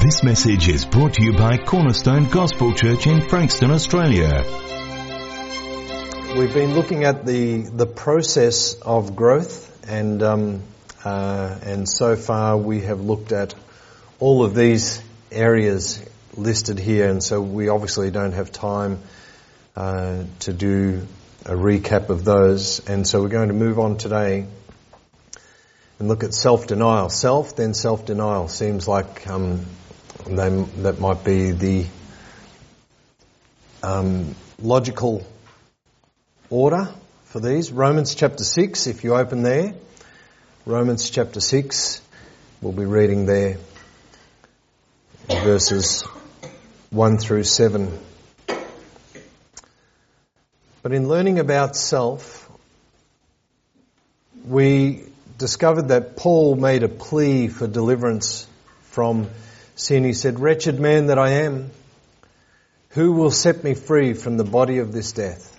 [0.00, 4.42] This message is brought to you by Cornerstone Gospel Church in Frankston, Australia.
[6.38, 10.62] We've been looking at the the process of growth, and um,
[11.04, 13.54] uh, and so far we have looked at
[14.20, 16.02] all of these areas
[16.34, 19.02] listed here, and so we obviously don't have time
[19.76, 21.06] uh, to do
[21.44, 24.46] a recap of those, and so we're going to move on today
[25.98, 27.10] and look at self-denial.
[27.10, 29.66] Self, then self-denial seems like um,
[30.26, 31.86] they, that might be the
[33.82, 35.26] um, logical
[36.48, 36.88] order
[37.24, 37.72] for these.
[37.72, 39.74] Romans chapter 6, if you open there.
[40.66, 42.02] Romans chapter 6,
[42.60, 43.56] we'll be reading there
[45.30, 46.02] verses
[46.90, 47.98] 1 through 7.
[50.82, 52.50] But in learning about self,
[54.44, 55.04] we
[55.38, 58.46] discovered that Paul made a plea for deliverance
[58.82, 59.28] from
[59.80, 60.04] sin.
[60.04, 61.70] He said, Wretched man that I am,
[62.90, 65.56] who will set me free from the body of this death?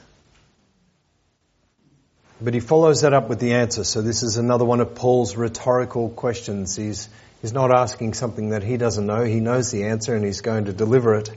[2.40, 3.84] But he follows that up with the answer.
[3.84, 6.76] So this is another one of Paul's rhetorical questions.
[6.76, 7.08] He's,
[7.42, 9.24] he's not asking something that he doesn't know.
[9.24, 11.30] He knows the answer and he's going to deliver it.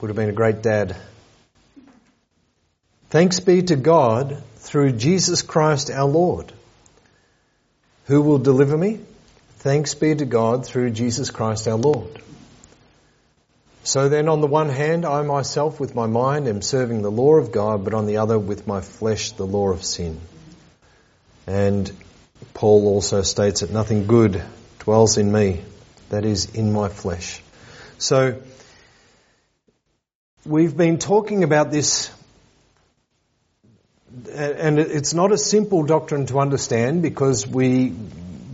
[0.00, 0.94] Would have been a great dad.
[3.10, 6.52] Thanks be to God through Jesus Christ our Lord
[8.08, 9.00] who will deliver me?
[9.58, 12.22] Thanks be to God through Jesus Christ our Lord.
[13.82, 17.34] So then on the one hand, I myself with my mind am serving the law
[17.34, 20.20] of God, but on the other with my flesh the law of sin.
[21.48, 21.90] And
[22.54, 24.40] Paul also states that nothing good
[24.78, 25.62] dwells in me,
[26.10, 27.42] that is in my flesh.
[27.98, 28.40] So
[30.46, 32.12] we've been talking about this
[34.32, 37.92] and it's not a simple doctrine to understand because we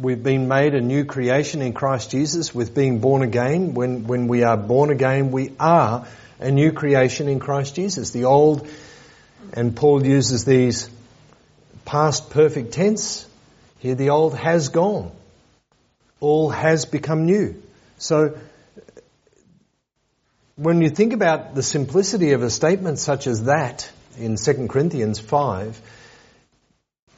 [0.05, 3.72] we've been made a new creation in Christ Jesus with being born again.
[3.74, 6.06] When when we are born again, we are
[6.39, 8.11] a new creation in Christ Jesus.
[8.11, 8.68] The old,
[9.55, 10.90] and Paul uses these
[11.86, 13.27] past perfect tense.
[13.78, 15.11] Here, the old has gone.
[16.20, 17.62] All has become new.
[17.98, 18.39] So,
[20.57, 25.18] when you think about the simplicity of a statement such as that, in 2 Corinthians
[25.18, 25.80] 5,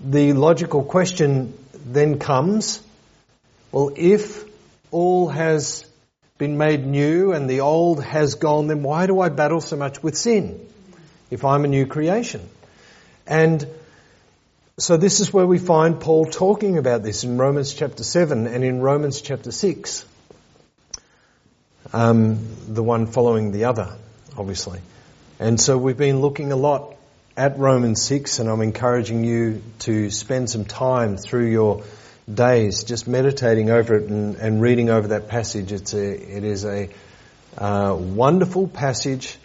[0.00, 2.82] the logical question then comes,
[3.76, 4.42] well, if
[4.90, 5.84] all has
[6.38, 10.02] been made new and the old has gone, then why do I battle so much
[10.02, 10.66] with sin
[11.30, 12.48] if I'm a new creation?
[13.26, 13.68] And
[14.78, 18.64] so this is where we find Paul talking about this in Romans chapter 7 and
[18.64, 20.06] in Romans chapter 6.
[21.92, 23.94] Um, the one following the other,
[24.38, 24.80] obviously.
[25.38, 26.94] And so we've been looking a lot
[27.36, 31.84] at Romans 6 and I'm encouraging you to spend some time through your
[32.32, 35.72] days just meditating over it and, and reading over that passage.
[35.72, 36.88] It's a, it is a
[37.56, 39.38] uh, wonderful passage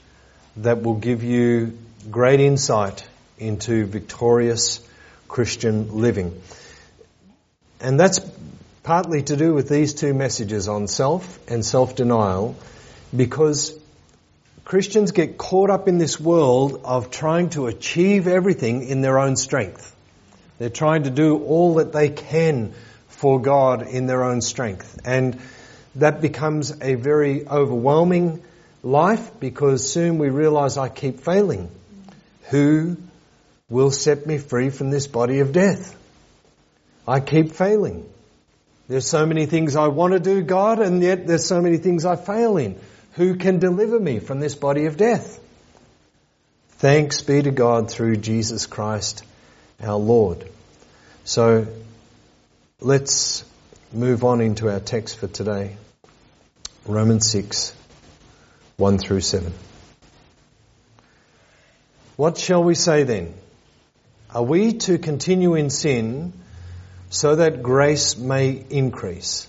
[0.57, 1.77] that will give you
[2.09, 4.85] great insight into victorious
[5.27, 6.41] Christian living.
[7.79, 8.19] And that's
[8.83, 12.55] partly to do with these two messages on self and self-denial
[13.15, 13.77] because
[14.65, 19.35] Christians get caught up in this world of trying to achieve everything in their own
[19.35, 19.90] strength.
[20.61, 22.73] They're trying to do all that they can
[23.07, 24.99] for God in their own strength.
[25.03, 25.39] And
[25.95, 28.43] that becomes a very overwhelming
[28.83, 31.71] life because soon we realize I keep failing.
[32.51, 32.97] Who
[33.69, 35.97] will set me free from this body of death?
[37.07, 38.07] I keep failing.
[38.87, 42.05] There's so many things I want to do, God, and yet there's so many things
[42.05, 42.79] I fail in.
[43.13, 45.39] Who can deliver me from this body of death?
[46.73, 49.23] Thanks be to God through Jesus Christ
[49.81, 50.47] our Lord.
[51.23, 51.67] So
[52.79, 53.43] let's
[53.91, 55.77] move on into our text for today.
[56.85, 57.75] Romans 6,
[58.77, 59.53] 1 through 7.
[62.15, 63.33] What shall we say then?
[64.33, 66.33] Are we to continue in sin
[67.09, 69.47] so that grace may increase?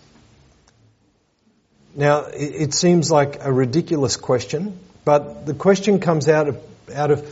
[1.94, 6.58] Now, it seems like a ridiculous question, but the question comes out of,
[6.94, 7.26] out of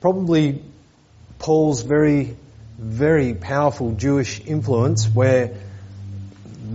[0.00, 0.62] probably
[1.38, 2.36] Paul's very,
[2.78, 5.56] very powerful Jewish influence where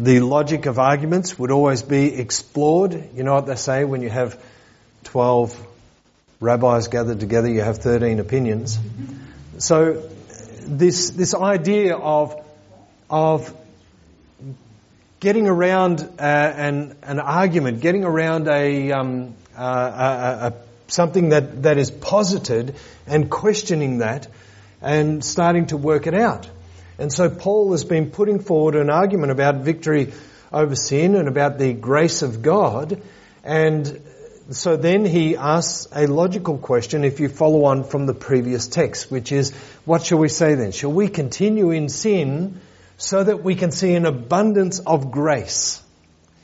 [0.02, 3.10] the logic of arguments would always be explored.
[3.16, 4.42] You know what they say when you have
[5.06, 5.68] 12
[6.40, 8.80] rabbis gathered together, you have 13 opinions.
[9.60, 10.10] So
[10.62, 12.36] this, this idea of,
[13.10, 13.56] of
[15.20, 20.54] getting around uh, an, an argument, getting around a, um, uh, a, a,
[20.88, 22.76] something that, that is posited
[23.06, 24.28] and questioning that
[24.82, 26.50] and starting to work it out.
[26.98, 30.14] And so Paul has been putting forward an argument about victory
[30.52, 33.02] over sin and about the grace of God.
[33.44, 34.02] And
[34.52, 39.10] so then he asks a logical question if you follow on from the previous text,
[39.10, 39.52] which is,
[39.86, 40.72] what shall we say then?
[40.72, 42.60] Shall we continue in sin
[42.98, 45.82] so that we can see an abundance of grace?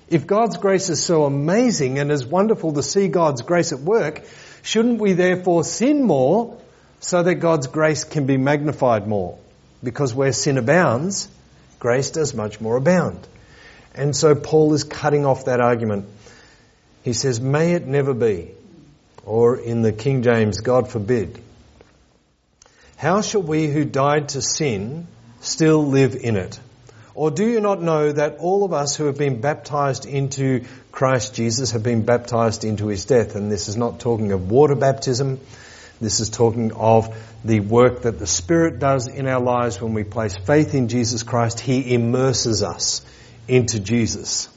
[0.10, 4.24] If God's grace is so amazing and is wonderful to see God's grace at work,
[4.64, 6.58] shouldn't we therefore sin more
[7.00, 9.38] so that God's grace can be magnified more?
[9.84, 11.30] Because where sin abounds,
[11.80, 13.28] grace does much more abound.
[13.94, 16.08] And so Paul is cutting off that argument.
[17.04, 18.52] He says, may it never be.
[19.26, 21.42] Or in the King James, God forbid.
[22.98, 25.08] How shall we who died to sin
[25.42, 26.60] still live in it?
[27.14, 31.34] Or do you not know that all of us who have been baptized into Christ
[31.34, 33.36] Jesus have been baptized into his death?
[33.36, 35.40] And this is not talking of water baptism.
[36.00, 40.04] This is talking of the work that the Spirit does in our lives when we
[40.04, 41.60] place faith in Jesus Christ.
[41.60, 43.02] He immerses us
[43.48, 44.50] into Jesus.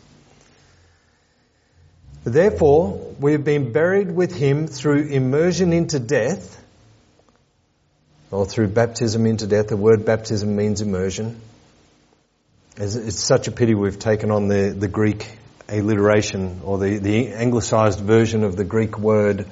[2.25, 6.63] Therefore, we have been buried with him through immersion into death,
[8.31, 9.69] or through baptism into death.
[9.69, 11.41] The word baptism means immersion.
[12.77, 15.27] It's such a pity we've taken on the, the Greek
[15.69, 19.47] alliteration or the, the anglicized version of the Greek word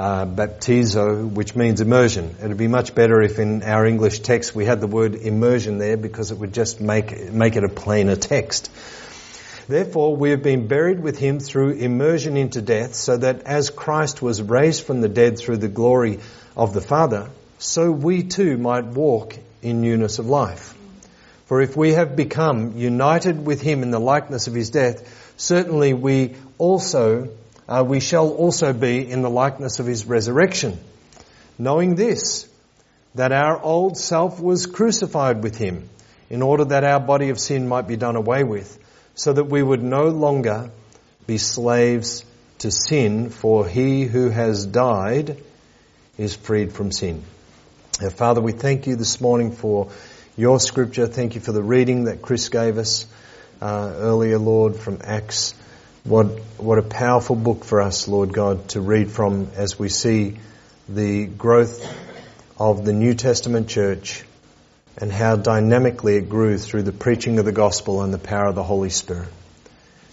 [0.00, 2.34] uh, baptizo, which means immersion.
[2.42, 5.76] It would be much better if in our English text we had the word immersion
[5.76, 8.70] there because it would just make, make it a plainer text.
[9.68, 14.22] Therefore, we have been buried with him through immersion into death, so that as Christ
[14.22, 16.20] was raised from the dead through the glory
[16.56, 20.74] of the Father, so we too might walk in newness of life.
[21.44, 25.92] For if we have become united with him in the likeness of his death, certainly
[25.92, 27.28] we also,
[27.70, 30.76] uh, we shall also be in the likeness of his resurrection.
[31.56, 32.48] Knowing this,
[33.14, 35.88] that our old self was crucified with him,
[36.28, 38.78] in order that our body of sin might be done away with,
[39.14, 40.70] so that we would no longer
[41.26, 42.24] be slaves
[42.58, 45.36] to sin, for he who has died
[46.18, 47.22] is freed from sin.
[48.00, 49.90] Now, Father, we thank you this morning for
[50.36, 51.06] your scripture.
[51.06, 53.06] Thank you for the reading that Chris gave us
[53.60, 55.54] uh, earlier, Lord, from Acts.
[56.04, 56.26] What
[56.56, 60.38] what a powerful book for us, Lord God, to read from as we see
[60.88, 61.86] the growth
[62.58, 64.24] of the New Testament church
[64.96, 68.54] and how dynamically it grew through the preaching of the gospel and the power of
[68.54, 69.28] the Holy Spirit.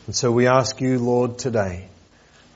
[0.08, 1.88] And so we ask you, Lord, today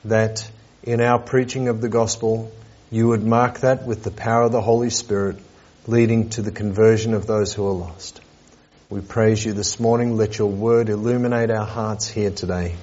[0.04, 0.50] that
[0.82, 2.52] in our preaching of the gospel,
[2.90, 5.36] you would mark that with the power of the Holy Spirit
[5.86, 8.20] leading to the conversion of those who are lost.
[8.90, 10.18] We praise you this morning.
[10.18, 12.76] Let your word illuminate our hearts here today.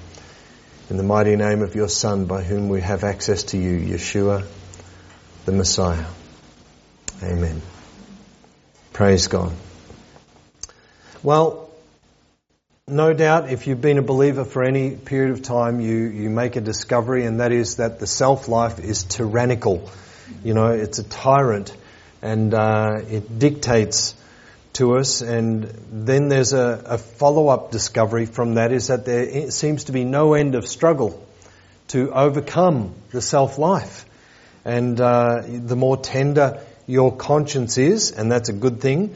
[0.90, 4.44] In the mighty name of your Son, by whom we have access to you, Yeshua,
[5.46, 6.06] the Messiah.
[7.22, 7.62] Amen.
[8.92, 9.52] Praise God.
[11.22, 11.70] Well,
[12.88, 16.56] no doubt if you've been a believer for any period of time, you, you make
[16.56, 19.92] a discovery, and that is that the self life is tyrannical.
[20.44, 21.72] You know, it's a tyrant
[22.24, 24.16] and uh, it dictates
[24.80, 25.22] to us.
[25.22, 30.04] And then there's a, a follow-up discovery from that is that there seems to be
[30.04, 31.26] no end of struggle
[31.90, 34.06] to overcome the self-life.
[34.66, 39.16] And uh, the more tender your conscience is, and that's a good thing,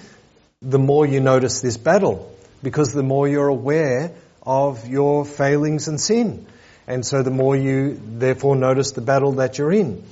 [0.61, 2.31] the more you notice this battle,
[2.61, 4.11] because the more you're aware
[4.45, 6.45] of your failings and sin.
[6.87, 10.03] And so the more you therefore notice the battle that you're in.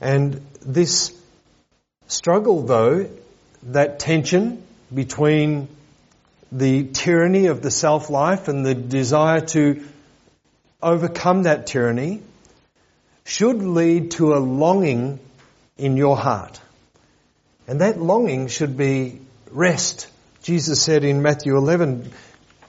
[0.00, 1.12] And this
[2.06, 3.08] struggle, though,
[3.64, 4.62] that tension
[4.94, 5.68] between
[6.50, 9.82] the tyranny of the self life and the desire to
[10.82, 12.22] overcome that tyranny
[13.24, 15.18] should lead to a longing
[15.78, 16.60] in your heart.
[17.66, 19.20] And that longing should be
[19.50, 20.08] rest.
[20.42, 22.10] Jesus said in Matthew 11,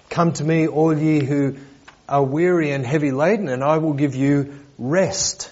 [0.09, 1.57] Come to me, all ye who
[2.07, 5.51] are weary and heavy laden, and I will give you rest.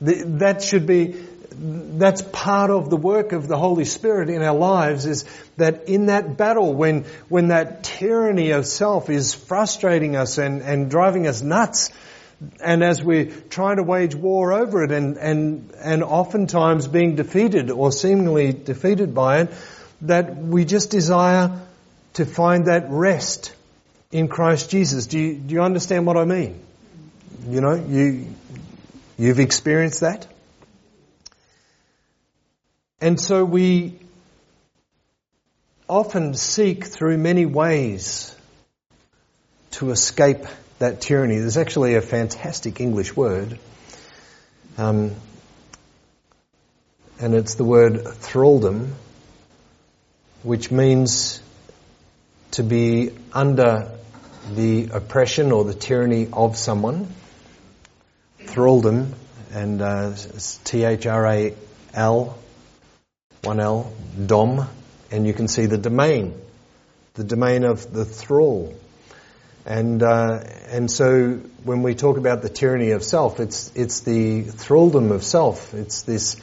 [0.00, 1.14] That should be
[1.62, 5.26] that's part of the work of the Holy Spirit in our lives is
[5.58, 10.90] that in that battle when, when that tyranny of self is frustrating us and, and
[10.90, 11.90] driving us nuts,
[12.64, 17.70] and as we're trying to wage war over it and, and, and oftentimes being defeated
[17.70, 19.50] or seemingly defeated by it,
[20.00, 21.60] that we just desire
[22.14, 23.54] to find that rest
[24.10, 25.06] in Christ Jesus.
[25.06, 26.58] Do you, do you understand what I mean?
[27.46, 28.28] You know, you,
[29.18, 30.26] you've experienced that?
[33.02, 33.98] And so we
[35.88, 38.36] often seek through many ways
[39.72, 40.44] to escape
[40.80, 41.38] that tyranny.
[41.38, 43.58] There's actually a fantastic English word,
[44.76, 45.12] um,
[47.18, 48.92] and it's the word thraldom,
[50.42, 51.42] which means
[52.50, 53.90] to be under
[54.52, 57.08] the oppression or the tyranny of someone,
[58.40, 59.14] thraldom,
[59.52, 60.12] and uh,
[60.64, 61.56] T-H-R-A-L, one
[61.94, 62.38] L,
[63.42, 64.68] dom,
[65.10, 66.34] and you can see the domain,
[67.14, 68.74] the domain of the thrall.
[69.66, 74.42] And uh, and so when we talk about the tyranny of self, it's it's the
[74.42, 75.74] thraldom of self.
[75.74, 76.36] It's this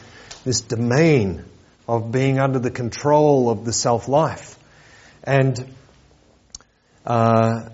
[0.45, 1.43] this domain
[1.87, 4.57] of being under the control of the self life,
[5.23, 5.73] and
[7.05, 7.69] uh,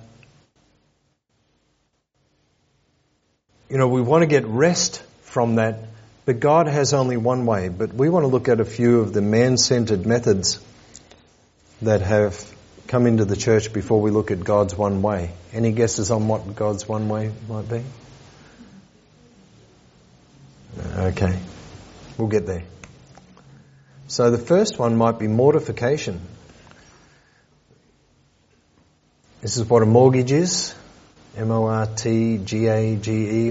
[3.69, 5.79] you know we want to get rest from that,
[6.25, 7.69] but God has only one way.
[7.69, 10.59] But we want to look at a few of the man-centered methods
[11.81, 12.53] that have
[12.87, 15.31] come into the church before we look at God's one way.
[15.51, 17.83] Any guesses on what God's one way might be?
[20.95, 21.39] Okay,
[22.17, 22.63] we'll get there.
[24.07, 26.21] So the first one might be mortification.
[29.41, 30.73] This is what a mortgage is.
[31.35, 31.91] M-O-R-T-G-A-G-E,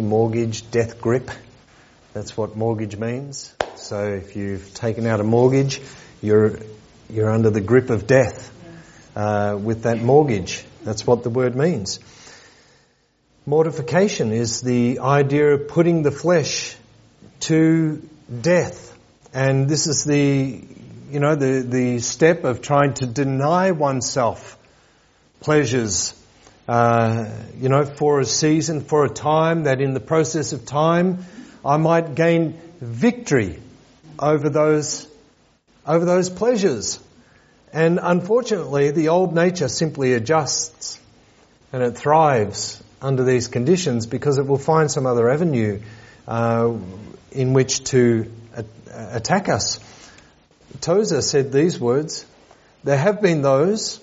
[0.01, 1.31] mortgage, death grip.
[2.13, 3.55] That's what mortgage means.
[3.77, 5.81] So if you've taken out a mortgage,
[6.21, 6.59] you're,
[7.09, 8.53] you're under the grip of death
[9.17, 10.63] uh, with that mortgage.
[10.85, 12.01] That's what the word means.
[13.47, 16.77] Mortification is the idea of putting the flesh
[17.41, 18.07] to
[18.43, 18.95] death.
[19.33, 20.63] And this is the,
[21.11, 24.59] you know, the, the step of trying to deny oneself
[25.41, 26.15] pleasures,
[26.69, 31.25] uh, you know, for a season, for a time, that in the process of time,
[31.65, 33.61] I might gain victory
[34.19, 35.07] over those,
[35.87, 36.99] over those pleasures.
[37.73, 40.99] And unfortunately, the old nature simply adjusts
[41.73, 45.81] and it thrives under these conditions because it will find some other avenue
[46.29, 46.75] uh,
[47.31, 48.65] in which to a-
[49.17, 49.81] attack us.
[50.81, 52.27] Tozer said these words,
[52.85, 54.01] there have been those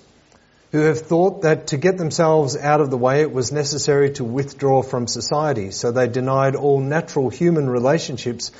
[0.72, 4.24] who have thought that to get themselves out of the way it was necessary to
[4.24, 5.70] withdraw from society.
[5.72, 8.52] So they denied all natural human relationships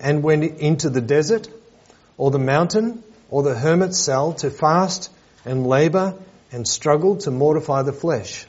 [0.00, 1.48] and went into the desert
[2.18, 5.10] or the mountain or the hermit's cell to fast
[5.44, 6.14] and labour
[6.52, 8.46] and struggle to mortify the flesh.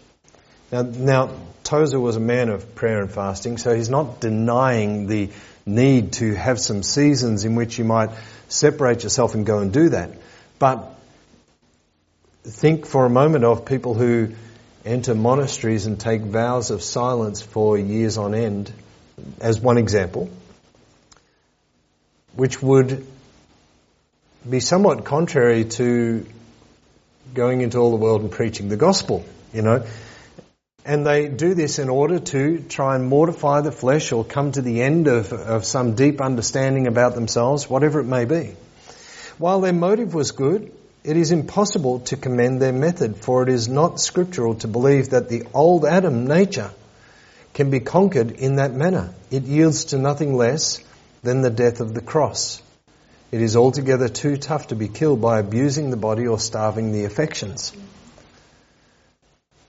[0.71, 1.31] Now, now,
[1.63, 5.29] Tozer was a man of prayer and fasting, so he's not denying the
[5.65, 8.11] need to have some seasons in which you might
[8.49, 10.11] separate yourself and go and do that.
[10.59, 10.94] But
[12.45, 14.29] think for a moment of people who
[14.85, 18.71] enter monasteries and take vows of silence for years on end,
[19.41, 20.29] as one example,
[22.35, 23.05] which would
[24.47, 26.25] be somewhat contrary to
[27.33, 29.85] going into all the world and preaching the gospel, you know.
[30.85, 34.61] And they do this in order to try and mortify the flesh or come to
[34.61, 38.55] the end of, of some deep understanding about themselves, whatever it may be.
[39.39, 40.71] While their motive was good,
[41.05, 45.29] it is impossible to commend their method, for it is not scriptural to believe that
[45.29, 46.71] the old Adam nature
[47.53, 49.13] can be conquered in that manner.
[49.29, 50.83] It yields to nothing less
[51.21, 52.61] than the death of the cross.
[53.31, 57.05] It is altogether too tough to be killed by abusing the body or starving the
[57.05, 57.71] affections.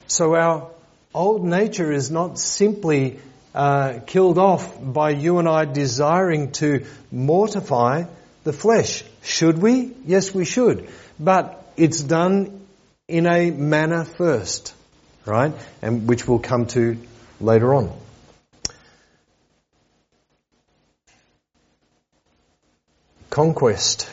[0.07, 0.71] So our
[1.15, 3.21] old nature is not simply
[3.55, 8.05] uh, killed off by you and I desiring to mortify
[8.45, 9.05] the flesh.
[9.23, 9.93] Should we?
[10.07, 10.89] Yes, we should.
[11.19, 12.67] But it's done
[13.09, 14.75] in a manner first,
[15.25, 15.53] right?
[15.81, 16.99] And which we'll come to
[17.41, 17.93] later on.
[23.31, 24.11] Conquest.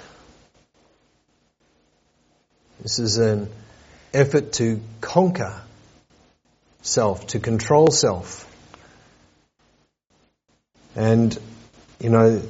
[2.81, 3.50] This is an
[4.13, 5.62] effort to conquer
[6.81, 8.50] self, to control self.
[10.95, 11.38] And,
[12.00, 12.41] you know,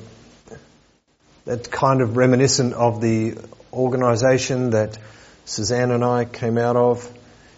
[1.46, 3.38] that's kind of reminiscent of the
[3.74, 4.98] organisation that
[5.46, 7.12] Suzanne and I came out of.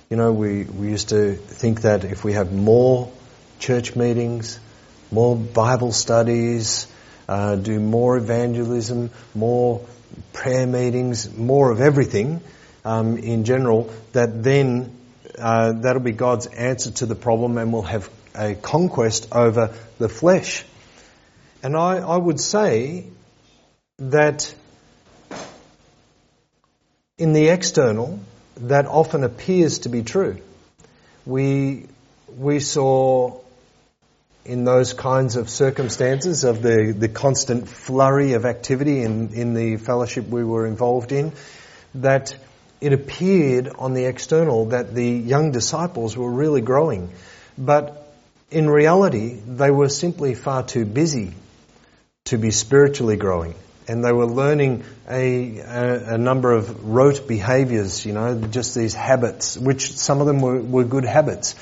[0.10, 3.12] You know, we, we used to think that if we have more
[3.60, 4.60] church meetings,
[5.12, 6.88] more Bible studies,
[7.28, 9.86] uh, do more evangelism, more
[10.34, 12.42] prayer meetings, more of everything
[12.84, 14.96] um, in general, that then
[15.38, 20.10] uh, that'll be God's answer to the problem and we'll have a conquest over the
[20.10, 20.64] flesh.
[21.64, 23.06] And I, I would say
[23.98, 24.54] that
[27.18, 28.20] in the external,
[28.58, 30.38] that often appears to be true.
[31.26, 31.86] We,
[32.38, 33.40] we saw
[34.44, 39.78] in those kinds of circumstances of the, the constant flurry of activity in, in the
[39.78, 41.32] fellowship we were involved in,
[41.96, 42.36] that
[42.82, 47.10] it appeared on the external that the young disciples were really growing.
[47.58, 48.14] But
[48.52, 51.34] in reality, they were simply far too busy
[52.26, 53.56] to be spiritually growing.
[53.88, 58.94] And they were learning a, a, a, number of rote behaviors, you know, just these
[58.94, 61.56] habits, which some of them were, were good habits.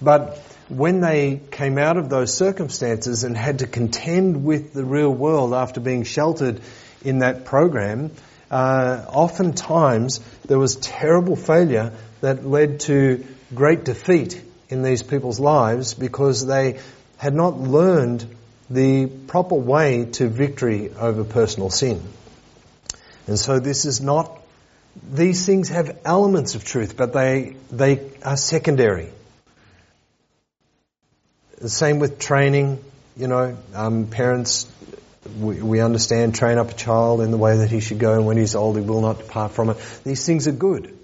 [0.00, 5.10] But when they came out of those circumstances and had to contend with the real
[5.12, 6.60] world after being sheltered
[7.02, 8.12] in that program,
[8.50, 15.94] uh, oftentimes there was terrible failure that led to great defeat in these people's lives
[15.94, 16.78] because they
[17.16, 18.36] had not learned
[18.70, 22.00] the proper way to victory over personal sin.
[23.26, 24.40] And so this is not,
[25.12, 29.10] these things have elements of truth, but they, they are secondary.
[31.58, 32.82] The same with training,
[33.16, 34.66] you know, um, parents,
[35.38, 38.24] we, we understand train up a child in the way that he should go and
[38.24, 39.76] when he's old he will not depart from it.
[40.04, 40.96] These things are good.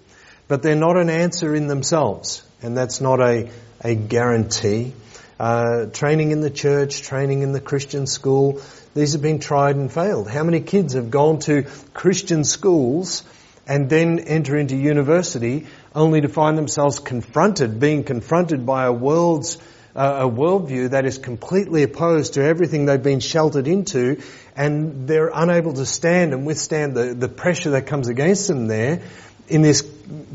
[0.49, 2.43] But they're not an answer in themselves.
[2.63, 3.51] And that's not a,
[3.83, 4.95] a guarantee.
[5.39, 8.63] Uh, training in the church, training in the Christian school,
[8.95, 10.31] these have been tried and failed.
[10.31, 13.23] How many kids have gone to Christian schools
[13.67, 19.59] and then enter into university only to find themselves confronted, being confronted by a world's
[19.95, 24.21] uh, a worldview that is completely opposed to everything they've been sheltered into,
[24.55, 29.01] and they're unable to stand and withstand the, the pressure that comes against them there
[29.49, 29.91] in this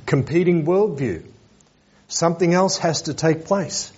[0.08, 1.24] competing worldview.
[2.08, 3.94] Something else has to take place.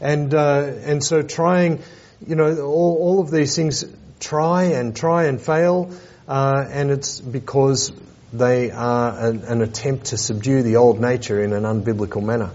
[0.00, 1.82] And, uh, and so trying,
[2.26, 3.84] you know, all, all of these things
[4.20, 5.90] try and try and fail,
[6.26, 7.92] uh, and it's because
[8.32, 12.50] they are an, an, attempt to subdue the old nature in an unbiblical manner.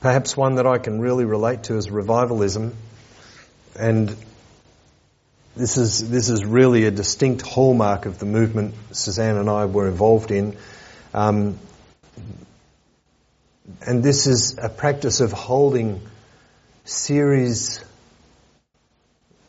[0.00, 2.74] Perhaps one that I can really relate to is revivalism,
[3.78, 4.14] and
[5.56, 9.88] this is this is really a distinct hallmark of the movement Suzanne and I were
[9.88, 10.56] involved in.
[11.12, 11.58] Um,
[13.86, 16.00] and this is a practice of holding
[16.84, 17.84] series,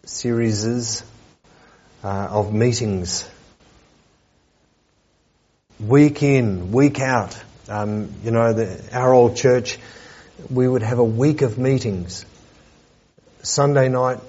[0.06, 1.03] series
[2.03, 3.30] uh, of meetings,
[5.80, 7.41] week in, week out.
[7.70, 9.80] Um, you know, the, our old church,
[10.50, 12.25] we would have a week of meetings,
[13.44, 14.20] Sunday night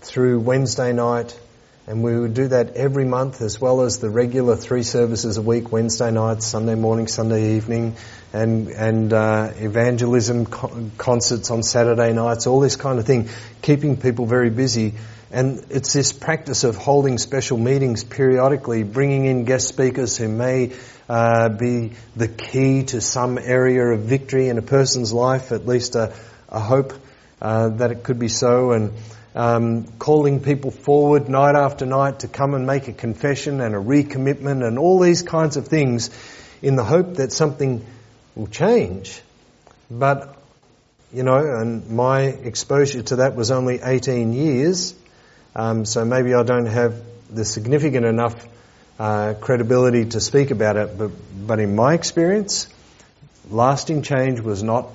[0.00, 1.38] through Wednesday night,
[1.86, 5.42] and we would do that every month as well as the regular three services a
[5.42, 7.94] week, Wednesday night, Sunday morning, Sunday evening,
[8.32, 13.28] and, and uh, evangelism co- concerts on Saturday nights, all this kind of thing,
[13.62, 14.94] keeping people very busy.
[15.30, 20.72] And it's this practice of holding special meetings periodically, bringing in guest speakers who may
[21.08, 25.94] uh, be the key to some area of victory in a person's life, at least
[25.94, 26.12] a,
[26.48, 26.94] a hope
[27.40, 28.92] uh, that it could be so, and
[29.36, 33.78] um, calling people forward night after night to come and make a confession and a
[33.78, 36.10] recommitment and all these kinds of things
[36.62, 37.84] in the hope that something
[38.34, 39.20] will change.
[39.90, 40.34] But,
[41.12, 44.94] you know, and my exposure to that was only 18 years,
[45.54, 48.48] um, so maybe I don't have the significant enough
[48.98, 51.10] uh, credibility to speak about it, but,
[51.46, 52.68] but in my experience,
[53.50, 54.88] lasting change was not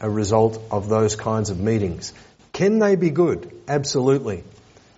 [0.00, 2.12] a result of those kinds of meetings.
[2.58, 3.52] Can they be good?
[3.68, 4.42] Absolutely.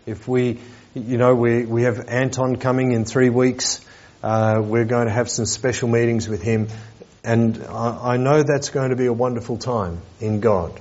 [0.06, 0.60] If we,
[0.94, 3.84] you know, we, we have Anton coming in three weeks,
[4.22, 6.68] uh, we're going to have some special meetings with him,
[7.22, 10.80] and I, I know that's going to be a wonderful time in God.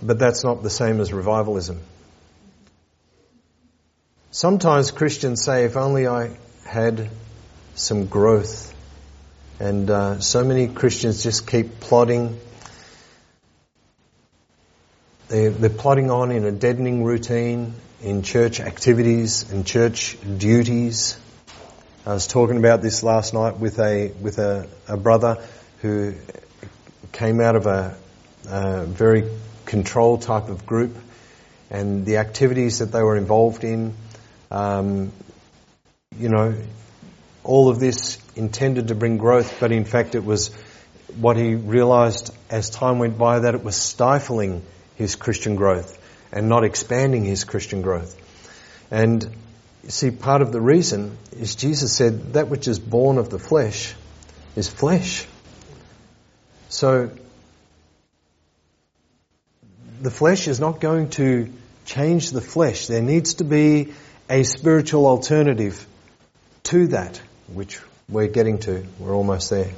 [0.00, 1.78] But that's not the same as revivalism.
[4.30, 6.30] Sometimes Christians say, if only I
[6.64, 7.10] had
[7.74, 8.74] some growth.
[9.60, 12.40] And uh, so many Christians just keep plodding
[15.32, 21.18] they're, they're plodding on in a deadening routine in church activities and church duties.
[22.04, 25.42] I was talking about this last night with a with a, a brother
[25.80, 26.12] who
[27.12, 27.96] came out of a,
[28.46, 29.30] a, very
[29.64, 30.94] controlled type of group,
[31.70, 33.94] and the activities that they were involved in.
[34.50, 35.12] Um,
[36.18, 36.54] you know,
[37.42, 40.50] all of this intended to bring growth, but in fact, it was
[41.18, 44.62] what he realised as time went by that it was stifling
[44.96, 45.98] his Christian growth
[46.32, 48.16] and not expanding his Christian growth.
[48.90, 49.22] And
[49.84, 53.38] you see, part of the reason is Jesus said, that which is born of the
[53.38, 53.94] flesh
[54.56, 55.26] is flesh.
[56.68, 57.10] So,
[60.00, 61.52] the flesh is not going to
[61.84, 62.86] change the flesh.
[62.86, 63.92] There needs to be
[64.28, 65.86] a spiritual alternative
[66.64, 68.86] to that, which we're getting to.
[68.98, 69.70] We're almost there.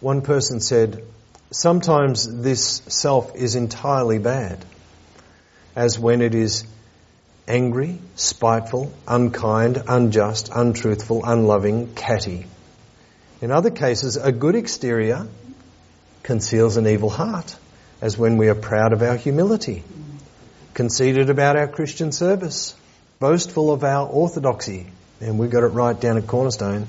[0.00, 1.04] One person said,
[1.50, 4.64] sometimes this self is entirely bad,
[5.74, 6.64] as when it is
[7.48, 12.46] angry, spiteful, unkind, unjust, untruthful, unloving, catty.
[13.40, 15.26] In other cases, a good exterior
[16.22, 17.56] conceals an evil heart,
[18.00, 19.82] as when we are proud of our humility,
[20.74, 22.76] conceited about our Christian service,
[23.18, 24.86] boastful of our orthodoxy,
[25.20, 26.86] and we got it right down at Cornerstone,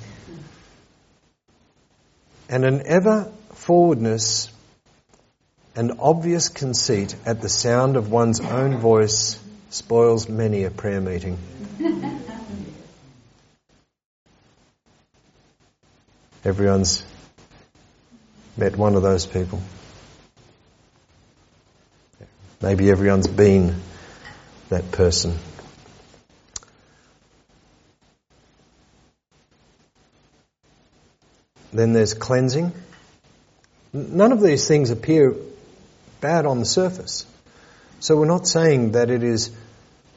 [2.49, 4.50] and an ever forwardness
[5.75, 11.37] an obvious conceit at the sound of one's own voice spoils many a prayer meeting.
[16.43, 17.05] Everyone's
[18.57, 19.61] met one of those people.
[22.61, 23.75] Maybe everyone's been
[24.69, 25.37] that person.
[31.71, 32.73] Then there's cleansing.
[33.93, 35.35] None of these things appear
[36.21, 37.25] bad on the surface.
[37.99, 39.51] So we're not saying that it is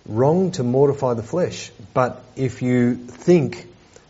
[0.07, 3.67] wrong to mortify the flesh, but if you think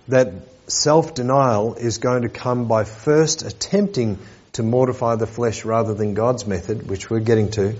[0.08, 0.32] that
[0.66, 4.18] self-denial is going to come by first attempting
[4.52, 7.74] to mortify the flesh rather than God's method, which we're getting to,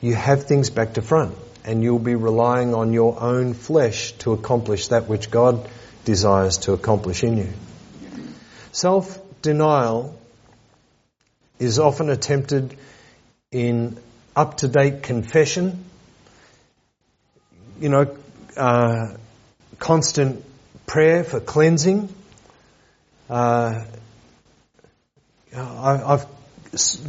[0.00, 4.32] you have things back to front and you'll be relying on your own flesh to
[4.32, 5.68] accomplish that which God
[6.04, 7.52] desires to accomplish in you.
[8.72, 10.18] Self-denial
[11.58, 12.76] is often attempted
[13.52, 13.98] in
[14.34, 15.84] up-to-date confession,
[17.78, 18.16] you know,
[18.56, 19.14] uh,
[19.78, 20.44] constant
[20.86, 22.08] prayer for cleansing.
[23.28, 23.84] Uh,
[25.54, 26.28] I, have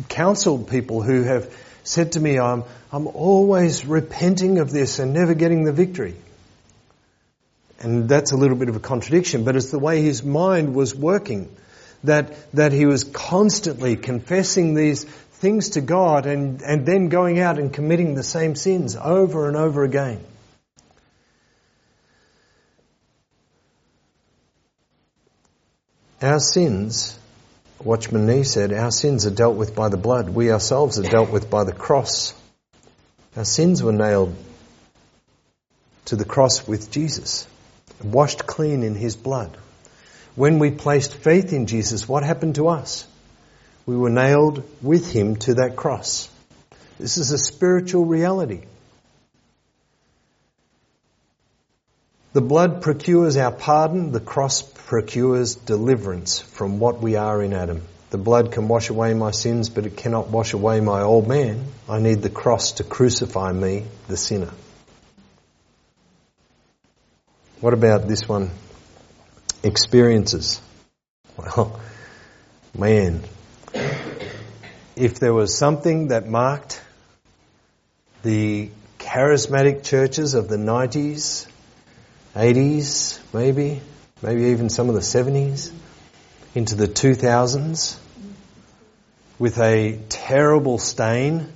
[0.10, 1.54] counseled people who have
[1.84, 6.16] said to me, I'm, I'm always repenting of this and never getting the victory.
[7.80, 10.96] And that's a little bit of a contradiction, but it's the way his mind was
[10.96, 11.54] working.
[12.06, 15.06] That, that he was constantly confessing these
[15.44, 19.58] things to God and, and then going out and committing the same sins over and
[19.58, 20.24] over again.
[26.22, 27.20] Our sins,
[27.84, 30.30] Watchman Nee said, our sins are dealt with by the blood.
[30.30, 32.34] We ourselves are dealt with by the cross.
[33.36, 34.34] Our sins were nailed
[36.06, 37.46] to the cross with Jesus,
[38.02, 39.58] washed clean in His blood.
[40.36, 43.06] When we placed faith in Jesus, what happened to us?
[43.86, 46.30] We were nailed with Him to that cross.
[47.00, 48.62] This is a spiritual reality.
[52.34, 57.84] The blood procures our pardon, the cross procures deliverance from what we are in Adam.
[58.10, 61.66] The blood can wash away my sins, but it cannot wash away my old man.
[61.90, 64.52] I need the cross to crucify me, the sinner.
[67.60, 68.52] What about this one?
[69.64, 70.62] Experiences.
[71.36, 71.80] Well,
[72.78, 73.24] man,
[74.96, 76.82] if there was something that marked
[78.24, 81.48] the charismatic churches of the 90s
[82.36, 83.80] 80s, maybe,
[84.24, 85.72] maybe even some of the 70s,
[86.56, 87.98] into the 2000s,
[89.38, 91.52] with a terrible stain.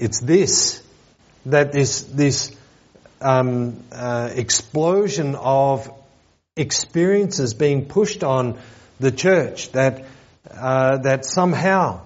[0.00, 0.82] It's this,
[1.46, 2.56] that this, this
[3.20, 5.88] um, uh, explosion of
[6.56, 8.58] experiences being pushed on
[8.98, 10.04] the church, that,
[10.50, 12.00] uh, that somehow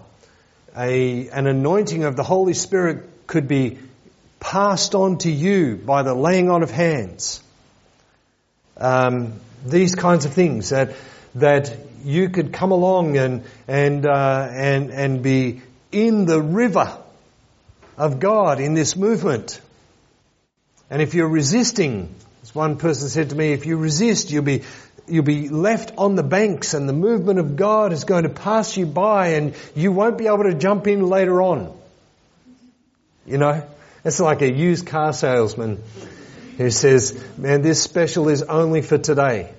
[0.76, 3.78] a, an anointing of the Holy Spirit could be
[4.40, 7.42] passed on to you by the laying on of hands.
[8.76, 10.94] Um, these kinds of things that
[11.34, 16.96] that you could come along and and uh, and and be in the river
[17.96, 19.60] of God in this movement.
[20.90, 24.62] And if you're resisting, as one person said to me, if you resist, you'll be
[25.08, 28.76] you'll be left on the banks and the movement of God is going to pass
[28.76, 31.76] you by and you won't be able to jump in later on.
[33.26, 33.66] You know?
[34.04, 35.82] It's like a used car salesman
[36.58, 39.52] who says, man, this special is only for today.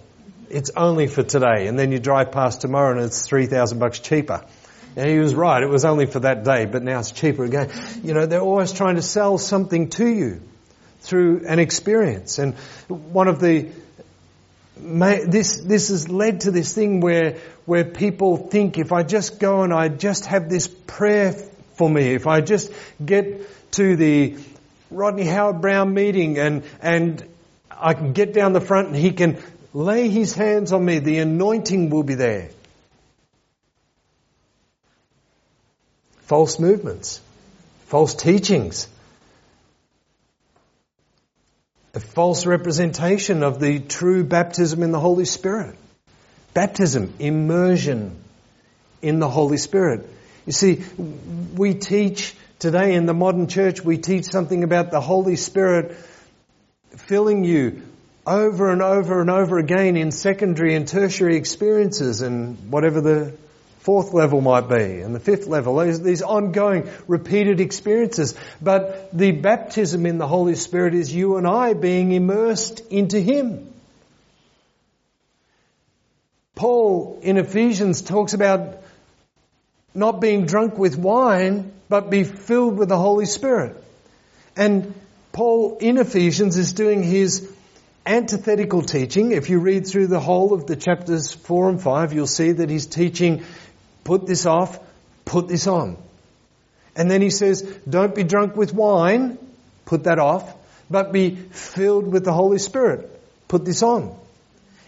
[0.50, 1.68] It's only for today.
[1.68, 4.46] And then you drive past tomorrow and it's 3,000 bucks cheaper.
[4.96, 5.62] And he was right.
[5.62, 7.70] It was only for that day, but now it's cheaper again.
[8.04, 10.42] You know, they're always trying to sell something to you
[11.02, 12.40] through an experience.
[12.40, 12.56] And
[12.88, 13.70] one of the,
[14.82, 19.63] this, this has led to this thing where, where people think if I just go
[19.63, 21.34] and I just have this prayer
[21.76, 22.72] for me, if I just
[23.04, 24.38] get to the
[24.90, 27.24] Rodney Howard-Browne meeting and, and
[27.70, 29.38] I can get down the front and he can
[29.74, 31.00] lay his hands on me.
[31.00, 32.50] The anointing will be there.
[36.22, 37.22] False movements,
[37.86, 38.88] false teachings,
[41.93, 45.76] a false representation of the true baptism in the Holy Spirit.
[46.54, 48.15] Baptism, immersion
[49.02, 50.08] in the Holy Spirit.
[50.45, 50.84] You see,
[51.56, 55.95] we teach Today in the modern church, we teach something about the Holy Spirit
[56.89, 57.84] filling you
[58.26, 63.34] over and over and over again in secondary and tertiary experiences and whatever the
[63.88, 68.36] fourth level might be, and the fifth level, these, these ongoing, repeated experiences.
[68.62, 73.73] But the baptism in the Holy Spirit is you and I being immersed into Him.
[76.54, 78.84] Paul in Ephesians talks about
[79.95, 83.82] not being drunk with wine, but be filled with the Holy Spirit.
[84.58, 84.93] And
[85.32, 87.50] Paul in Ephesians is doing his
[88.06, 89.32] antithetical teaching.
[89.32, 92.69] If you read through the whole of the chapters 4 and 5, you'll see that
[92.69, 93.43] he's teaching
[94.08, 94.80] put this off,
[95.26, 95.98] put this on.
[96.96, 99.38] And then he says, don't be drunk with wine,
[99.84, 100.56] put that off,
[100.89, 103.12] but be filled with the Holy Spirit,
[103.50, 104.17] put this on.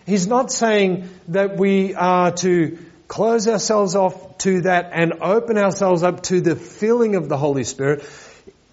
[0.05, 2.79] He's not saying that we are to
[3.10, 7.65] close ourselves off to that and open ourselves up to the filling of the Holy
[7.65, 8.10] Spirit.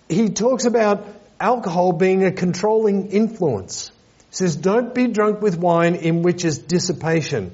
[0.09, 1.09] He talks about
[1.41, 3.91] alcohol being a controlling influence.
[4.31, 7.51] He says, don't be drunk with wine in which is dissipation.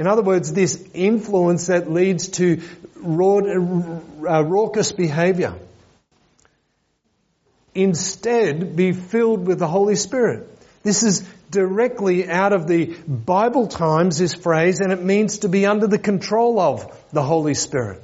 [0.00, 2.62] In other words, this influence that leads to
[2.96, 5.54] uh, raucous behavior.
[7.74, 10.48] Instead, be filled with the Holy Spirit.
[10.82, 15.66] This is directly out of the Bible times, this phrase, and it means to be
[15.66, 18.02] under the control of the Holy Spirit.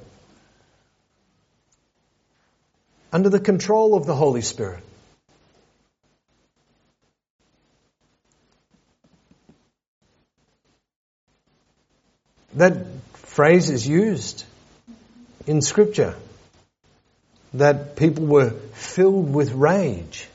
[3.10, 4.84] Under the control of the Holy Spirit.
[12.56, 14.44] That phrase is used
[15.46, 16.16] in scripture.
[17.54, 20.26] That people were filled with rage,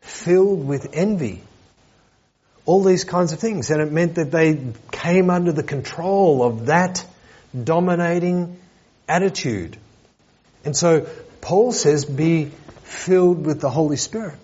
[0.00, 1.42] filled with envy,
[2.64, 3.70] all these kinds of things.
[3.70, 7.04] And it meant that they came under the control of that
[7.62, 8.58] dominating
[9.08, 9.76] attitude.
[10.64, 11.06] And so
[11.40, 12.46] Paul says, be
[12.82, 14.38] filled with the Holy Spirit.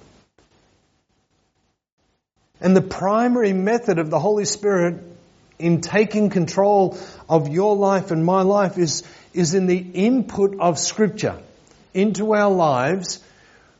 [2.61, 5.03] And the primary method of the Holy Spirit
[5.63, 6.99] in taking control
[7.29, 11.39] of your life and my life is, is in the input of Scripture
[11.95, 13.21] into our lives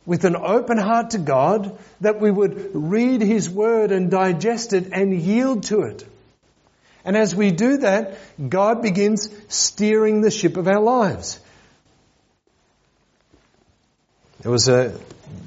[0.05, 4.89] with an open heart to God, that we would read His Word and digest it
[4.91, 6.05] and yield to it.
[7.05, 8.17] And as we do that,
[8.49, 11.39] God begins steering the ship of our lives.
[14.43, 14.97] It was a,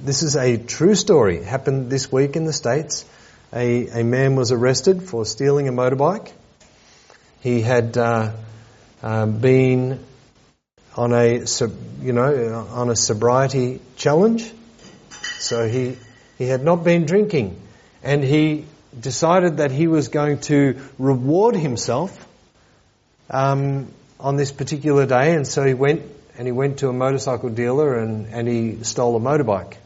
[0.03, 1.39] this is a true story.
[1.39, 3.05] It happened this week in the States.
[3.53, 6.33] A, a man was arrested for stealing a motorbike.
[7.41, 8.33] He had uh,
[9.03, 10.05] uh, been
[10.97, 11.45] on a,
[12.01, 14.51] you know, on a sobriety challenge.
[15.39, 15.97] So he,
[16.39, 17.61] he had not been drinking
[18.03, 18.65] and he
[18.99, 22.27] decided that he was going to reward himself
[23.31, 26.03] um, on this particular day and so he went
[26.39, 29.77] and he went to a motorcycle dealer and, and he stole a motorbike.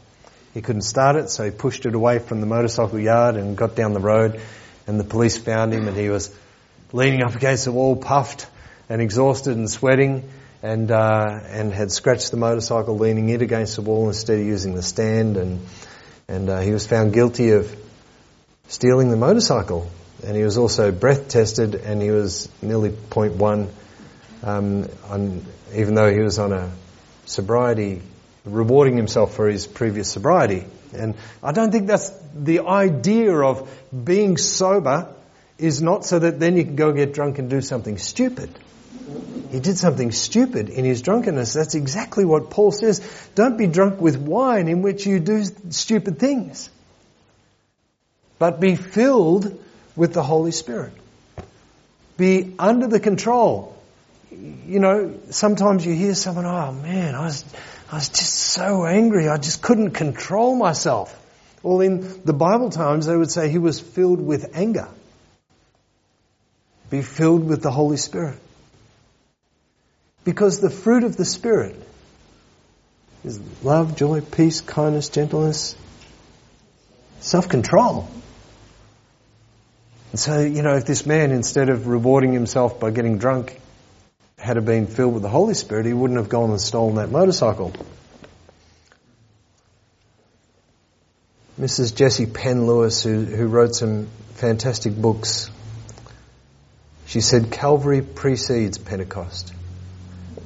[0.53, 3.75] He couldn't start it so he pushed it away from the motorcycle yard and got
[3.75, 4.41] down the road
[4.87, 6.33] and the police found him and he was
[6.91, 8.47] leaning up against the wall puffed
[8.89, 10.29] and exhausted and sweating
[10.61, 14.75] and uh, and had scratched the motorcycle leaning it against the wall instead of using
[14.75, 15.65] the stand and
[16.27, 17.75] and uh, he was found guilty of
[18.69, 19.89] stealing the motorcycle.
[20.25, 23.69] And he was also breath tested and he was nearly 0.1
[24.43, 26.71] um, on, even though he was on a
[27.25, 28.01] sobriety
[28.45, 34.37] rewarding himself for his previous sobriety and I don't think that's the idea of being
[34.37, 35.13] sober
[35.57, 38.49] is not so that then you can go get drunk and do something stupid
[39.51, 41.53] he did something stupid in his drunkenness.
[41.53, 43.01] That's exactly what Paul says.
[43.35, 46.69] Don't be drunk with wine in which you do stupid things.
[48.39, 49.61] But be filled
[49.95, 50.93] with the Holy Spirit.
[52.17, 53.77] Be under the control.
[54.31, 57.43] You know, sometimes you hear someone, oh man, I was,
[57.91, 61.17] I was just so angry, I just couldn't control myself.
[61.61, 64.87] Well, in the Bible times, they would say he was filled with anger.
[66.89, 68.39] Be filled with the Holy Spirit.
[70.23, 71.75] Because the fruit of the Spirit
[73.25, 75.75] is love, joy, peace, kindness, gentleness,
[77.19, 78.09] self-control.
[80.11, 83.59] And so, you know, if this man, instead of rewarding himself by getting drunk,
[84.41, 87.11] had it been filled with the Holy Spirit, he wouldn't have gone and stolen that
[87.11, 87.71] motorcycle.
[91.59, 91.93] Mrs.
[91.93, 95.51] Jessie Penn-Lewis, who, who wrote some fantastic books,
[97.05, 99.53] she said Calvary precedes Pentecost.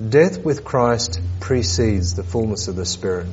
[0.10, 3.28] Death with Christ precedes the fullness of the Spirit.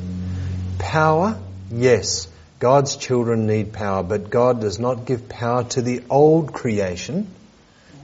[0.78, 1.40] Power,
[1.72, 2.28] yes,
[2.60, 7.26] God's children need power, but God does not give power to the old creation,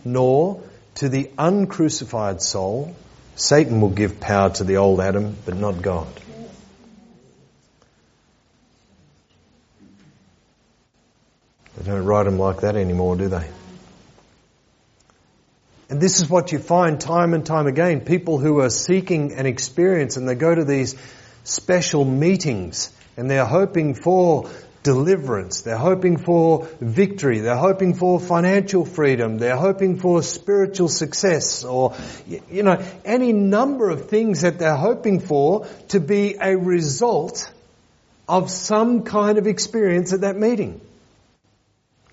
[0.04, 0.60] nor
[0.98, 2.94] to the uncrucified soul.
[3.36, 6.08] Satan will give power to the old Adam, but not God.
[11.76, 13.48] They don't write them like that anymore, do they?
[15.88, 18.00] And this is what you find time and time again.
[18.00, 20.96] People who are seeking an experience and they go to these
[21.44, 24.50] special meetings and they're hoping for
[24.82, 25.62] deliverance.
[25.62, 27.40] They're hoping for victory.
[27.40, 29.38] They're hoping for financial freedom.
[29.38, 31.94] They're hoping for spiritual success or,
[32.50, 37.50] you know, any number of things that they're hoping for to be a result
[38.28, 40.80] of some kind of experience at that meeting.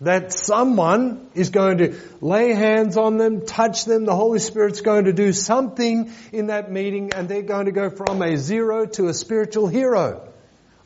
[0.02, 5.06] That someone is going to lay hands on them, touch them, the Holy Spirit's going
[5.06, 9.08] to do something in that meeting and they're going to go from a zero to
[9.08, 10.28] a spiritual hero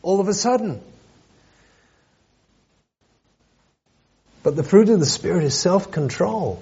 [0.02, 0.82] all of a sudden.
[4.50, 6.60] But the fruit of the Spirit is self-control.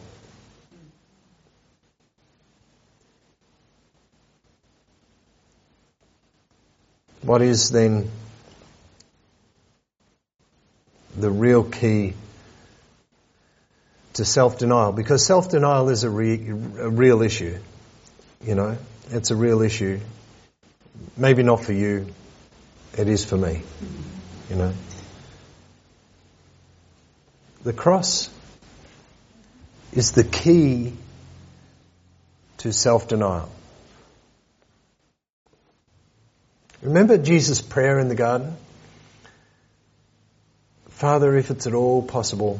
[7.21, 8.11] What is then
[11.15, 12.13] the real key
[14.15, 14.91] to self-denial?
[14.91, 17.57] Because self-denial is a, re- a real issue.
[18.45, 18.77] You know,
[19.11, 20.01] it's a real issue.
[21.15, 22.07] Maybe not for you.
[22.97, 23.61] It is for me.
[24.49, 24.73] You know.
[27.63, 28.29] The cross
[29.93, 30.93] is the key
[32.59, 33.49] to self-denial.
[36.81, 38.55] Remember Jesus' prayer in the garden?
[40.89, 42.59] Father, if it's at all possible,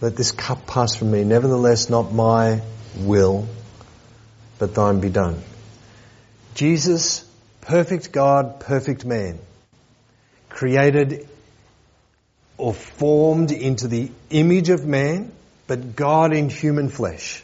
[0.00, 1.24] let this cup pass from me.
[1.24, 2.62] Nevertheless, not my
[2.98, 3.46] will,
[4.58, 5.42] but thine be done.
[6.54, 7.24] Jesus,
[7.60, 9.38] perfect God, perfect man,
[10.48, 11.28] created
[12.56, 15.32] or formed into the image of man,
[15.66, 17.42] but God in human flesh.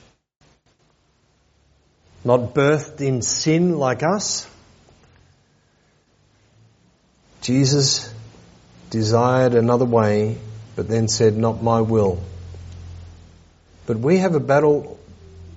[2.25, 4.46] Not birthed in sin like us.
[7.40, 8.12] Jesus
[8.90, 10.37] desired another way,
[10.77, 12.23] but then said, Not my will.
[13.87, 14.99] But we have a battle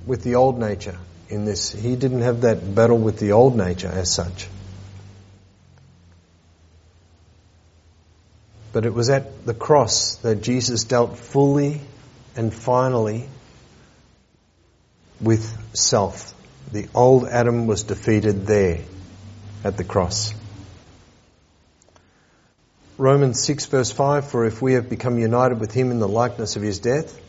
[0.05, 0.97] with the old nature
[1.29, 1.71] in this.
[1.71, 4.47] He didn't have that battle with the old nature as such.
[8.73, 11.79] But it was at the cross that Jesus dealt fully
[12.35, 13.29] and finally
[15.21, 16.33] with self.
[16.71, 18.79] The old Adam was defeated there
[19.63, 20.33] at the cross.
[22.97, 26.55] Romans 6 verse 5, for if we have become united with him in the likeness
[26.55, 27.19] of his death,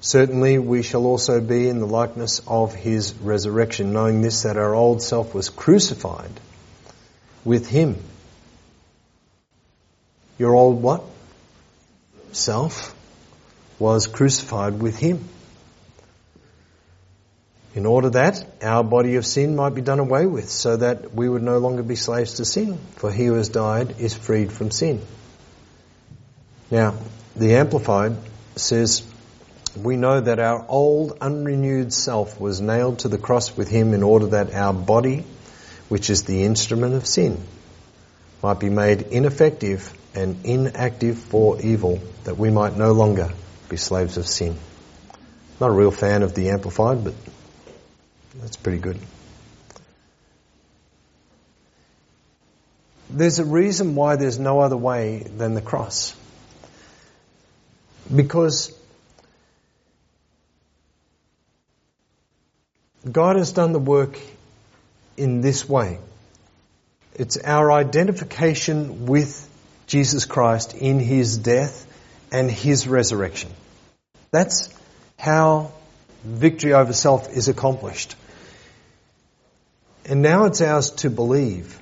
[0.00, 4.74] certainly we shall also be in the likeness of his resurrection, knowing this that our
[4.74, 6.32] old self was crucified
[7.44, 7.96] with him
[10.40, 11.04] your old what?
[12.32, 12.94] Self
[13.78, 15.28] was crucified with him.
[17.74, 21.28] In order that our body of sin might be done away with, so that we
[21.28, 22.78] would no longer be slaves to sin.
[22.96, 25.02] For he who has died is freed from sin.
[26.70, 26.94] Now,
[27.36, 28.16] the Amplified
[28.56, 29.02] says,
[29.76, 34.02] we know that our old unrenewed self was nailed to the cross with him in
[34.02, 35.24] order that our body,
[35.90, 37.44] which is the instrument of sin,
[38.42, 43.32] might be made ineffective and inactive for evil, that we might no longer
[43.68, 44.56] be slaves of sin.
[45.60, 47.14] Not a real fan of the Amplified, but
[48.40, 48.98] that's pretty good.
[53.10, 56.14] There's a reason why there's no other way than the cross.
[58.14, 58.72] Because
[63.10, 64.18] God has done the work
[65.16, 65.98] in this way.
[67.14, 69.48] It's our identification with
[69.90, 71.84] Jesus Christ in his death
[72.30, 73.50] and his resurrection.
[74.30, 74.68] That's
[75.18, 75.72] how
[76.22, 78.14] victory over self is accomplished.
[80.04, 81.76] And now it's ours to believe.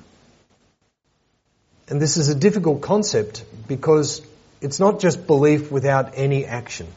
[1.87, 4.23] And this is a difficult concept because
[4.59, 6.87] it's not just belief without any action.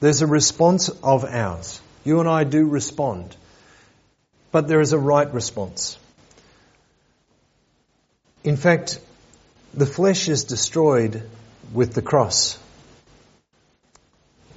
[0.00, 1.80] There's a response of ours.
[2.02, 3.36] You and I do respond.
[4.50, 5.96] But there is a right response.
[8.42, 8.98] In fact,
[9.76, 11.22] the flesh is destroyed
[11.72, 12.58] with the cross.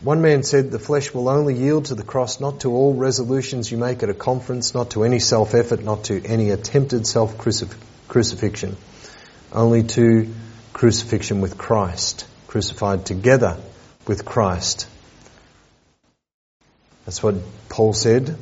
[0.02, 3.72] One man said the flesh will only yield to the cross, not to all resolutions
[3.72, 8.78] you make at a conference, not to any self-effort, not to any attempted self-crucifixion,
[9.52, 10.32] only to
[10.74, 13.58] crucifixion with Christ, crucified together
[14.06, 14.88] with Christ.
[17.06, 17.36] That's what
[17.70, 18.38] Paul said,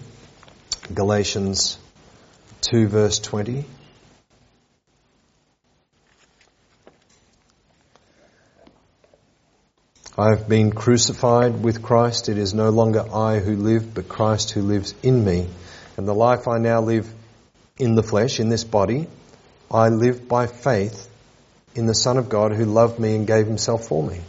[0.94, 1.78] Galatians
[2.62, 3.64] 2 verse 20.
[10.18, 12.30] I have been crucified with Christ.
[12.30, 15.46] It is no longer I who live, but Christ who lives in me.
[15.98, 17.12] And the life I now live
[17.78, 19.08] in the flesh, in this body,
[19.70, 21.10] I live by faith
[21.76, 24.22] in the Son of God who loved me and gave himself for me.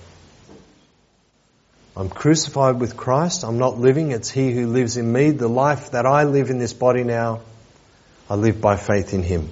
[1.97, 3.45] I'm crucified with Christ.
[3.45, 4.11] I'm not living.
[4.11, 5.31] It's He who lives in me.
[5.31, 7.43] The life that I live in this body now,
[8.29, 9.49] I live by faith in Him.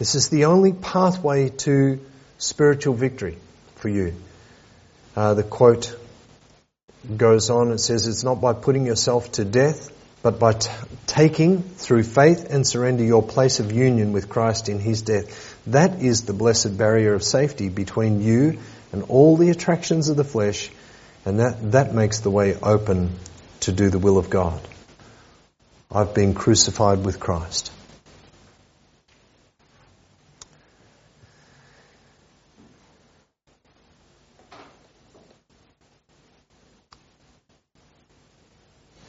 [0.00, 2.00] This is the only pathway to
[2.38, 3.38] spiritual victory
[3.76, 4.14] for you.
[5.16, 5.96] Uh, the quote
[7.16, 9.90] goes on, it says, It's not by putting yourself to death,
[10.22, 10.70] but by t-
[11.06, 15.62] taking through faith and surrender your place of union with Christ in His death.
[15.66, 18.58] That is the blessed barrier of safety between you
[18.92, 20.70] and all the attractions of the flesh,
[21.24, 23.10] and that, that makes the way open
[23.60, 24.60] to do the will of God.
[25.90, 27.70] I've been crucified with Christ.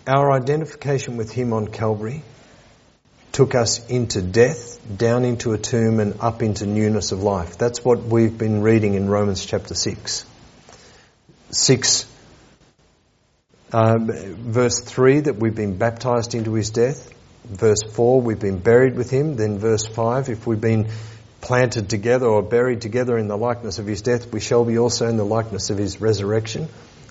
[0.07, 2.21] Our identification with Him on Calvary
[3.31, 7.57] took us into death, down into a tomb, and up into newness of life.
[7.57, 10.25] That's what we've been reading in Romans chapter 6.
[11.49, 12.07] 6,
[13.73, 17.11] um, verse 3, that we've been baptized into His death.
[17.45, 19.35] Verse 4, we've been buried with Him.
[19.35, 20.89] Then verse 5, if we've been
[21.41, 25.07] planted together or buried together in the likeness of His death, we shall be also
[25.07, 26.69] in the likeness of His resurrection.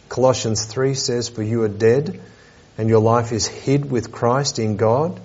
[0.08, 2.20] Colossians 3 says, For you are dead
[2.76, 5.20] and your life is hid with Christ in God.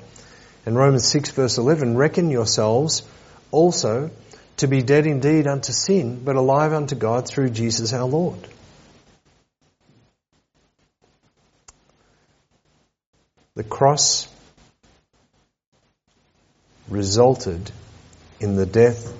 [0.65, 3.03] And Romans 6 verse 11, reckon yourselves
[3.51, 4.11] also
[4.57, 8.39] to be dead indeed unto sin, but alive unto God through Jesus our Lord.
[13.55, 14.27] The cross
[16.89, 17.71] resulted
[18.39, 19.13] in the death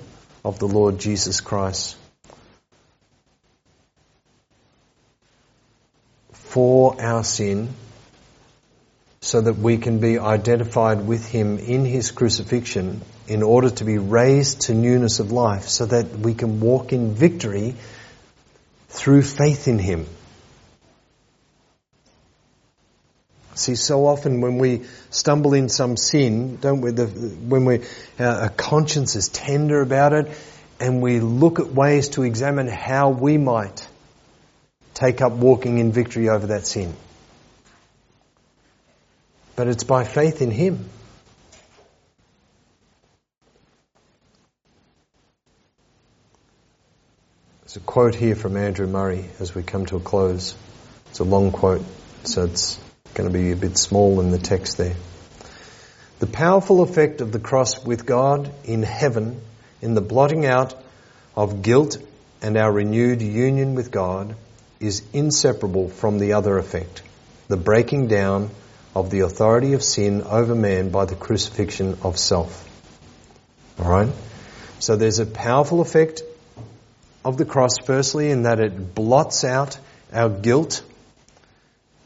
[0.44, 1.96] of the Lord Jesus Christ
[6.32, 7.68] for our sin
[9.22, 13.98] so that we can be identified with Him in His crucifixion in order to be
[13.98, 17.74] raised to newness of life so that we can walk in victory
[18.88, 20.06] through faith in Him.
[23.56, 27.80] See, so often when we stumble in some sin, don't we, the, when we,
[28.18, 30.30] uh, our conscience is tender about it,
[30.80, 33.86] and we look at ways to examine how we might
[34.94, 36.94] take up walking in victory over that sin
[39.60, 40.88] but it's by faith in Him.
[47.60, 50.54] There's a quote here from Andrew Murray as we come to a close.
[51.10, 51.84] It's a long quote,
[52.24, 52.80] so it's
[53.12, 54.96] going to be a bit small in the text there.
[56.20, 59.42] The powerful effect of the cross with God in heaven,
[59.82, 60.74] in the blotting out
[61.36, 61.98] of guilt
[62.40, 64.36] and our renewed union with God,
[64.80, 67.02] is inseparable from the other effect,
[67.48, 68.48] the breaking down
[68.94, 72.66] of the authority of sin over man by the crucifixion of self.
[73.78, 74.12] Alright?
[74.78, 76.22] So there's a powerful effect
[77.24, 79.78] of the cross, firstly, in that it blots out
[80.12, 80.82] our guilt.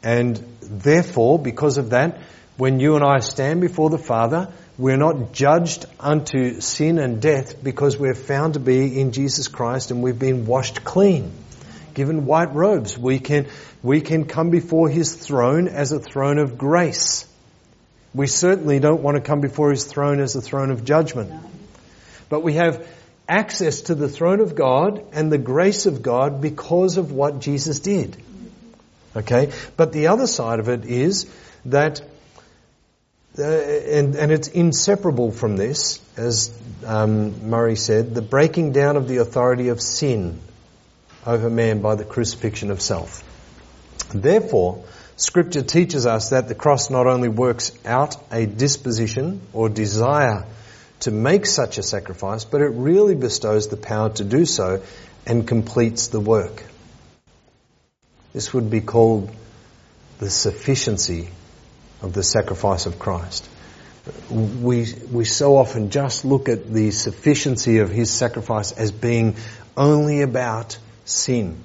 [0.02, 2.18] And therefore, because of that,
[2.56, 7.62] when you and I stand before the Father, we're not judged unto sin and death
[7.62, 11.30] because we're found to be in Jesus Christ and we've been washed clean
[11.94, 12.98] given white robes.
[12.98, 13.46] We can,
[13.82, 17.26] we can come before His throne as a throne of grace.
[18.14, 21.32] We certainly don't want to come before His throne as a throne of judgment.
[22.28, 22.86] But we have
[23.28, 27.80] access to the throne of God and the grace of God because of what Jesus
[27.80, 28.16] did.
[29.16, 29.52] Okay?
[29.76, 31.26] But the other side of it is
[31.66, 32.00] that,
[33.38, 39.08] uh, and, and it's inseparable from this, as um, Murray said, the breaking down of
[39.08, 40.40] the authority of sin
[41.26, 43.22] over man by the crucifixion of self.
[44.12, 44.84] Therefore,
[45.16, 50.44] Scripture teaches us that the cross not only works out a disposition or desire
[51.00, 54.82] to make such a sacrifice, but it really bestows the power to do so
[55.26, 56.64] and completes the work.
[58.32, 59.30] This would be called
[60.18, 61.28] the sufficiency
[62.02, 63.48] of the sacrifice of Christ.
[64.30, 69.36] We, we so often just look at the sufficiency of His sacrifice as being
[69.76, 71.62] only about sin.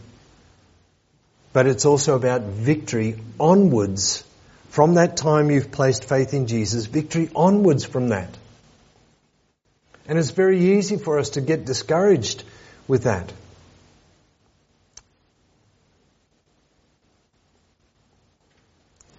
[1.53, 4.23] But it's also about victory onwards.
[4.69, 8.29] From that time you've placed faith in Jesus, victory onwards from that.
[10.07, 12.43] And it's very easy for us to get discouraged
[12.87, 13.31] with that.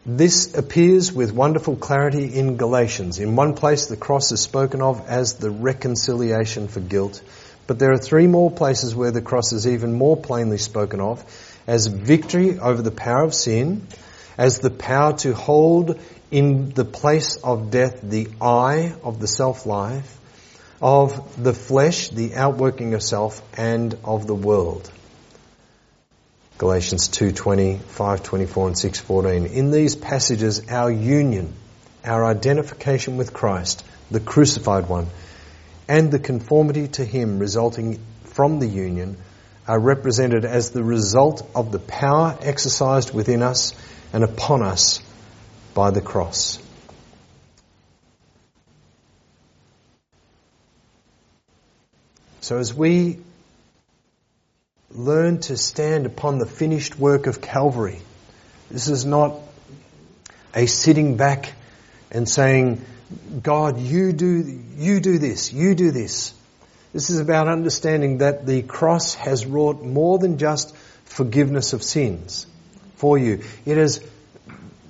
[0.07, 3.19] This appears with wonderful clarity in Galatians.
[3.19, 7.23] In one place, the cross is spoken of as the reconciliation for guilt.
[7.71, 11.25] But there are three more places where the cross is even more plainly spoken of
[11.69, 13.87] as victory over the power of sin,
[14.37, 15.97] as the power to hold
[16.33, 20.19] in the place of death the I of the self-life,
[20.83, 24.91] of the flesh, the outworking of self, and of the world.
[26.59, 29.53] Galatians 2:20, 5:24 and 6:14.
[29.53, 31.53] In these passages our union,
[32.05, 35.07] our identification with Christ, the crucified one,
[35.91, 39.17] and the conformity to him resulting from the union
[39.67, 43.75] are represented as the result of the power exercised within us
[44.13, 45.01] and upon us
[45.75, 46.63] by the cross.
[52.41, 53.19] So as we
[54.93, 58.01] learn to stand upon the finished work of Calvary,
[58.71, 59.35] this is not
[60.55, 61.53] a sitting back
[62.13, 62.85] and saying,
[63.43, 66.35] God, you do, you do this, you do this.
[66.93, 72.47] This is about understanding that the cross has wrought more than just forgiveness of sins
[72.97, 73.43] for you.
[73.65, 74.05] It has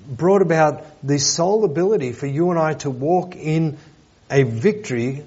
[0.07, 3.77] brought about the sole ability for you and I to walk in
[4.29, 5.23] a victory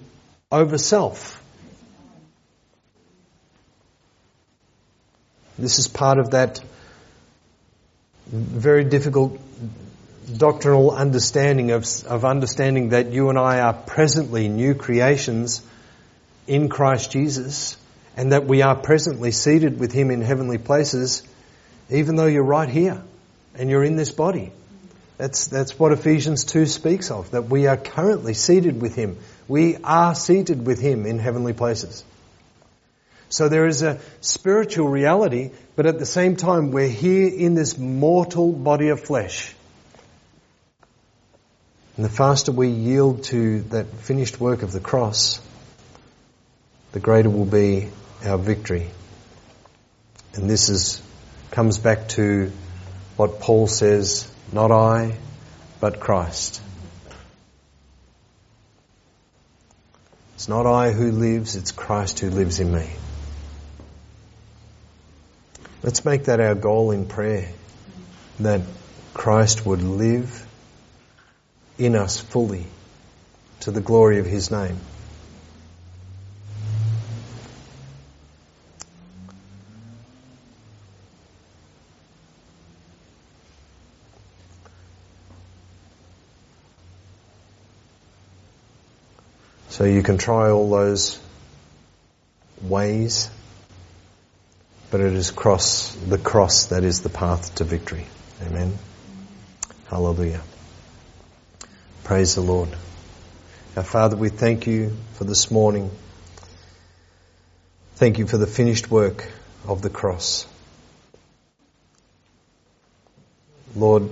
[0.51, 1.41] over self.
[5.59, 6.61] This is part of that
[8.27, 9.39] very difficult
[10.37, 15.63] doctrinal understanding of, of understanding that you and I are presently new creations
[16.47, 17.77] in Christ Jesus
[18.17, 21.23] and that we are presently seated with Him in heavenly places,
[21.91, 23.03] even though you're right here
[23.55, 24.53] and you're in this body.
[25.17, 29.19] That's, that's what Ephesians 2 speaks of, that we are currently seated with Him.
[29.47, 32.05] We are seated with Him in heavenly places.
[33.29, 37.79] So there is a spiritual reality, but at the same time we're here in this
[37.79, 39.54] mortal body of flesh.
[41.97, 45.41] And the faster we yield to that finished work of the cross,
[46.93, 47.91] the greater will be
[48.25, 48.91] our victory.
[50.35, 51.01] And this is,
[51.53, 52.51] comes back to
[53.17, 55.17] what Paul says, not I,
[55.81, 56.61] but Christ.
[60.35, 62.91] It's not I who lives, it's Christ who lives in me.
[65.85, 67.51] Let's make that our goal in prayer,
[68.41, 68.63] that
[69.13, 70.44] Christ would live
[71.79, 72.67] in us fully
[73.61, 74.79] to the glory of His name.
[89.69, 91.19] So you can try all those
[92.63, 93.29] ways,
[94.93, 98.07] but it is cross, the cross that is the path to victory.
[98.47, 98.79] Amen.
[99.89, 100.43] Hallelujah.
[102.05, 102.69] Praise the Lord.
[103.79, 105.91] Our Father, we thank you for this morning.
[107.95, 109.27] Thank you for the finished work
[109.67, 110.47] of the cross.
[113.75, 114.11] Lord,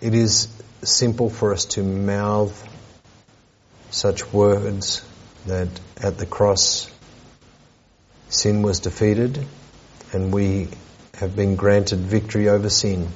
[0.00, 0.48] it is
[0.82, 2.68] simple for us to mouth
[3.90, 5.08] such words
[5.46, 5.68] that
[6.02, 6.90] at the cross
[8.30, 9.46] sin was defeated
[10.12, 10.66] and we
[11.18, 13.06] have been granted victory over sin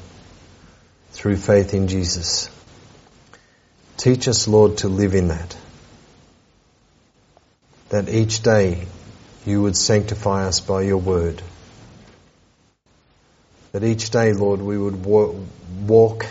[1.11, 2.49] through faith in Jesus.
[3.97, 5.57] Teach us, Lord, to live in that.
[7.91, 8.87] That each day
[9.45, 11.43] you would sanctify us by your word.
[13.73, 16.27] That each day, Lord, we would walk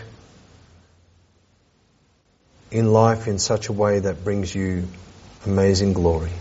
[2.71, 4.87] in life in such a way that brings you
[5.45, 6.31] amazing glory.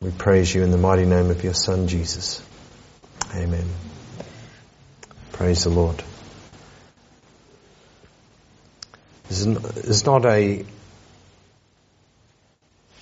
[0.00, 2.42] We praise you in the mighty name of your Son, Jesus.
[3.34, 3.64] Amen.
[5.34, 6.00] Praise the Lord.
[9.28, 10.64] It's not a,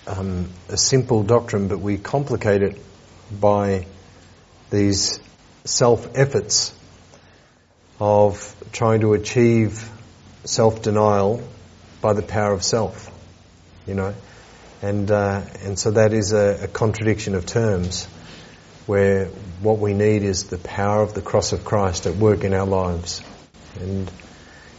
[0.07, 2.81] um, a simple doctrine, but we complicate it
[3.39, 3.85] by
[4.71, 5.21] these
[5.67, 6.73] self efforts
[8.01, 9.87] of trying to achieve
[10.45, 11.47] self denial
[12.01, 13.11] by the power of self,
[13.87, 14.15] you know,
[14.81, 18.09] and uh, and so that is a, a, contradiction of terms,
[18.87, 19.27] where
[19.61, 22.67] what we need is the power of the cross of Christ at work in our
[22.67, 23.23] lives,
[23.81, 24.11] and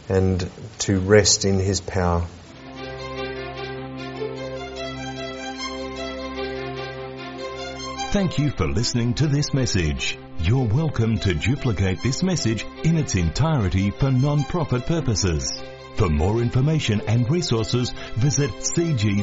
[0.08, 0.50] and
[0.80, 2.26] to rest in His power.
[8.12, 10.16] Thank you for listening to this message.
[10.38, 15.60] You're welcome to duplicate this message in its entirety for non-profit purposes.
[15.96, 19.14] For more information and resources, visit cgc.org.au.